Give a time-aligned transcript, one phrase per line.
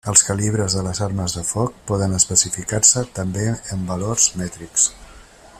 [0.11, 4.93] Els calibres de les armes de foc poden especificar-se també en valors mètrics.